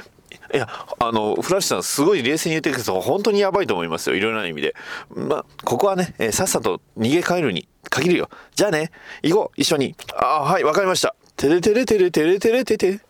[0.52, 4.16] いや、あの、フラッシュさん、すごい冷静に言ってるけど、本当にやばいと思いますよ。
[4.16, 4.74] いろいろな意味で。
[5.10, 8.28] まあ、ここはね、えーさっさと逃げ帰るに限るよ。
[8.54, 8.90] じゃあね、
[9.22, 9.94] 行こう、一緒に。
[10.16, 11.14] あーはい、わかりました。
[11.36, 13.00] てれてれてれてれてれてて。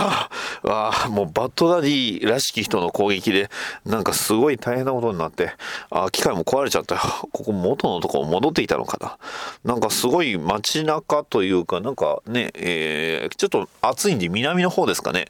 [0.00, 0.30] あ
[0.62, 3.50] ああもうバッドダディらしき人の攻撃で、
[3.84, 5.52] なんかすごい大変なことになって、
[5.90, 7.00] ああ機械も壊れちゃったよ。
[7.32, 9.18] ここ元のとこ戻っていたのかな。
[9.64, 15.26] なんかすごい街中というか、なんかね、えー、ちょっと暑いんで南の方ですかね。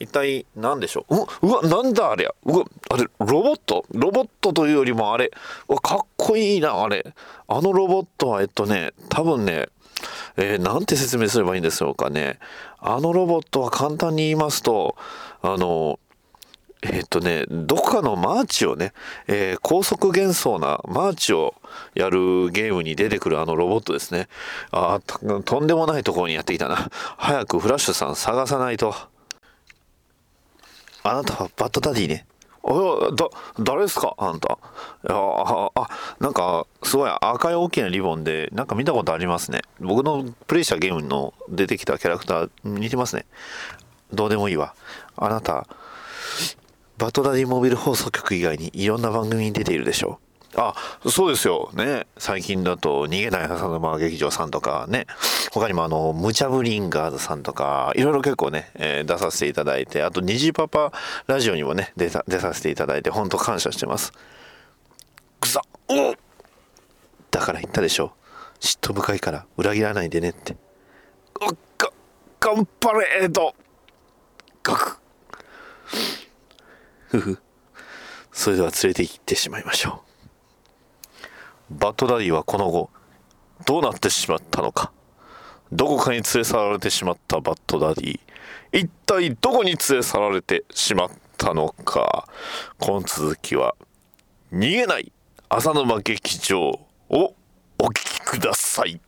[0.00, 1.46] 一体何でしょう？
[1.46, 2.24] うわ、なんだあれ？
[2.24, 3.84] やうわ、あれ、ロボット？
[3.92, 5.30] ロボットというよりもあれ、
[5.68, 7.14] うわかっこいいな、あれ。
[7.46, 9.68] あのロボットは、えっとね、多分ね、
[10.38, 12.38] えーなんて説明すればいいんでしょうかね。
[12.78, 14.96] あのロボットは簡単に言いますと、
[15.42, 16.00] あの、
[16.82, 18.94] えっとね、どこかのマーチをね、
[19.26, 21.54] えー高速幻想なマーチを
[21.94, 24.28] やるゲームに出てくるあのロボットですね。
[24.70, 26.88] あーととんでもないところにやってきたな。
[27.18, 28.94] 早くフラッシュさん探さないと。
[31.02, 32.26] あなたはバッドダディね。
[32.62, 33.28] あだ、
[33.58, 34.14] 誰ですか？
[34.18, 34.58] あんた。
[35.08, 35.88] いやあ、あ、
[36.20, 39.62] なんか、すごい赤い大きなリボンで、なんか見たことありますね。
[39.80, 43.24] 僕のプレイしたゲームの出てきたキャラクター、似てますね。
[44.12, 44.74] どうでもいいわ。
[45.16, 45.66] あなた、
[46.98, 50.29] バッドダディモビル放送局以外にいろんな番組に出ているでしょう。
[50.56, 50.74] あ
[51.08, 51.70] そうですよ。
[51.74, 52.06] ね。
[52.18, 55.06] 最近だと逃げない浅沼劇場さんとかね。
[55.52, 60.92] 他にもあのムチャブリンガーズさんとかいろいろ結構ね、えー出させていただいてあと虹パパ
[61.26, 64.12] ラジオにもね出た出させていただいて本当感謝してます。
[65.40, 66.14] くさお
[67.30, 68.12] だから言ったでしょ。
[68.58, 70.56] 嫉妬深いから裏切らないでねって。
[71.40, 71.92] おっか
[72.40, 73.54] ガンパレード
[74.62, 74.98] ガク。
[77.08, 77.38] ふふ。
[78.32, 80.09] それでは連れて行ってしまいましょう。
[81.70, 82.90] バッドダディはこの後
[83.64, 84.92] どうなってしまったのか。
[85.72, 88.20] どこかに連れ去られてしまったバッドダディ。
[88.72, 92.28] 一体どこに連れ去られてしまったのか。
[92.78, 93.76] この続きは
[94.52, 95.12] 逃げない
[95.48, 97.34] 浅沼劇場を
[97.78, 99.00] お聞きください。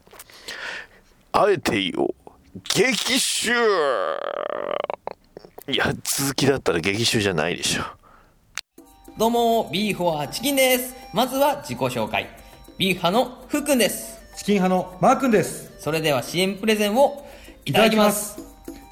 [1.33, 2.15] あえて言おう。
[2.63, 3.51] 激臭
[5.69, 7.83] いや続きだったら激臭じゃないでしょ。
[9.19, 10.95] どうも、 Beef or Chicken です。
[11.13, 12.42] まずは自己紹介。
[12.79, 14.19] ビーフ派のふっくんです。
[14.37, 15.71] チキン派のマー君です。
[15.79, 17.27] それでは CM プレゼンを
[17.65, 18.41] いただきます。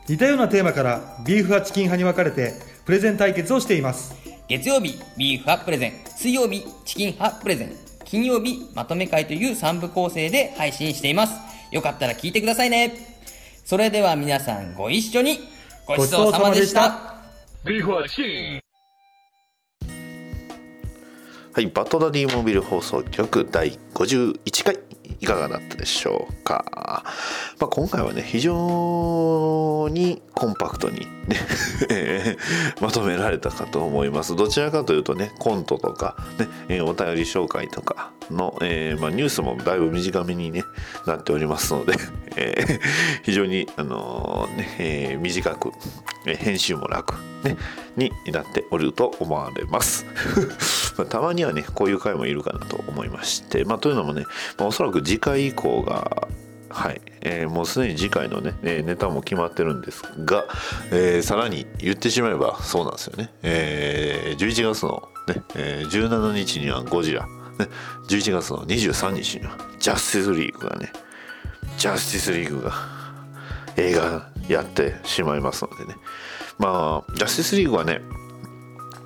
[0.08, 2.54] 似たようなテーマからビーフ派チキン派に分かれて
[2.84, 4.14] プレゼン対決をしています。
[4.48, 5.92] 月曜日、ビーフ派プレゼン。
[6.16, 7.72] 水曜日、チキン派プレゼン。
[8.04, 11.34] 金曜日、まとめ会という3部構成で配信しています。
[11.70, 12.92] よかったら聞いてくださいね。
[13.64, 15.38] それでは皆さんご一緒に
[15.86, 17.14] ごちそうさまでした。
[17.64, 18.59] ビーフはチキン
[21.61, 24.78] はい、バトダディモビル放送局第51回
[25.20, 27.04] いかがだったでしょうか、
[27.58, 31.36] まあ、今回はね非常にコンパクトに、ね
[32.80, 34.36] まとめられたかと思います。
[34.36, 36.16] どちらかというとねコントとか、
[36.68, 40.64] ねお便り紹介とかの、えーまあ、ニュースもだいぶ短めに、ね、
[41.06, 41.94] なっておりますので、
[42.36, 42.80] えー
[43.22, 45.72] 非常に、あのーねえー短く、
[46.26, 47.14] えー編集も楽、
[47.44, 47.56] ね、
[47.96, 50.06] になっておると思われます。
[50.96, 54.24] まあたまにはねこういう回もいるかなと思いまして、まあ、というのもね、
[54.58, 56.28] まあ、おそらく次回以降が
[56.68, 60.44] はい、えーもうすでに次回のね、えーネタも決まってるんですが、
[60.92, 67.26] えーさらに言ってしまえばそうなんですよね、えー11月の、ねえー17日にはゴジラ、
[68.08, 70.92] 11月の23日にはジャスティスリーグがね
[71.78, 72.72] ジャスティスリーグが
[73.76, 75.96] 映画やってしまいますのでね
[76.58, 78.00] まあジャスティスリーグはね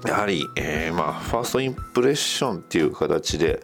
[0.07, 3.63] やはり、えーまあ、ファーストインプレッションっていう形で、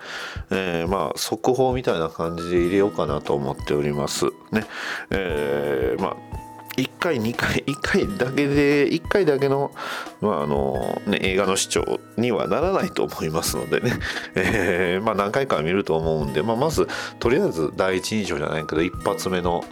[0.50, 4.24] えーまあ、速報みたいな感じで入れようかなと思っております。
[4.50, 4.64] ね。
[5.10, 6.39] えーまあ
[6.80, 9.72] 1回2回1回だけで1回だけの,、
[10.20, 13.92] まああのね、映画の視聴にはならないと思いますのでね、
[14.34, 19.64] えーまあ、何回か見ると思うんで、まあ、まずとりあえず第一印象じゃないけど一発目の、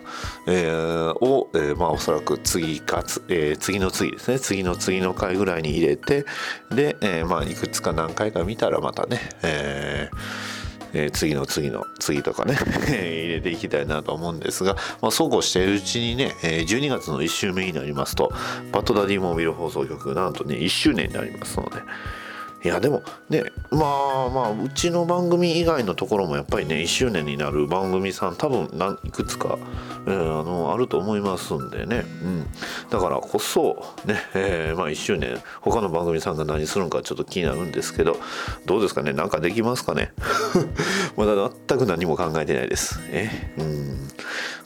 [0.46, 4.38] えーを、えーまあ、おそらく次かつ、え次の次ですね。
[4.38, 6.24] 次の次の回ぐらいに入れて
[6.70, 10.57] で、えまあ、いくつか何回か見たらまたね、えー
[10.92, 12.56] え次の次の次とかね
[12.88, 18.32] 入れていきたいなと思うんですが、まあ、そうこうしているうちにね、えー12月の1週目になりますと
[18.72, 21.82] パッドダディモービル放送局なんとね1周年になりますので
[22.64, 23.78] いやでもねま
[24.26, 29.58] あまあうちの番組以外のところもやっぱりね1周年になる番組さん多分何いくつか、
[30.06, 32.46] えーあのあると思いますんでね、うん、
[32.90, 38.16] だからこそね、えーまあ1周年他の番組さんが何するのかちょっと気になるんですけど
[38.66, 39.12] どうですかね？
[39.12, 40.12] なんかできますかね？
[41.16, 41.34] まだ
[41.68, 42.98] 全く何も考えてないです。
[43.10, 43.30] え？
[43.58, 44.08] うん。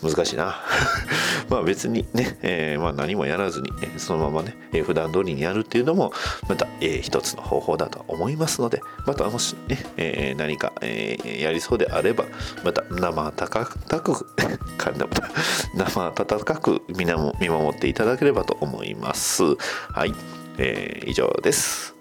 [0.02, 0.56] 難しいな。
[1.48, 6.12] まあ別にね、えーまあ、何もやらずにえそのままね、えー普段通りにやるっていうのも
[6.48, 12.24] また、えー一つの方法だと思いますのでまたもしね、えー何か、えーやりそうであれば
[12.64, 13.78] また生温かく
[15.74, 17.06] 生温かく見
[17.48, 19.44] 守っていただければと思います。
[19.44, 20.14] はい、
[20.58, 21.94] えー以上です。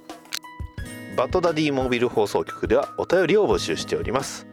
[1.15, 4.47] バッドダディモビル放送局ではお便りを募集しております。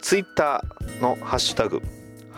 [0.00, 1.82] ツイッターのハッシュタグ